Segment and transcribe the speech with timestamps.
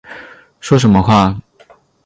[0.61, 1.39] 说什么话